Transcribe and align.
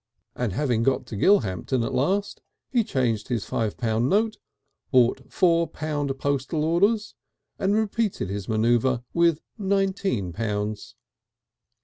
And 0.35 0.53
having 0.53 0.81
got 0.81 1.05
to 1.05 1.15
Gilhampton 1.15 1.83
at 1.83 1.93
last, 1.93 2.41
he 2.71 2.83
changed 2.83 3.27
his 3.27 3.45
five 3.45 3.77
pound 3.77 4.09
note, 4.09 4.37
bought 4.89 5.31
four 5.31 5.67
pound 5.67 6.17
postal 6.17 6.63
orders, 6.65 7.13
and 7.59 7.75
repeated 7.75 8.27
his 8.27 8.49
manoeuvre 8.49 9.03
with 9.13 9.41
nineteen 9.59 10.33
pounds. 10.33 10.95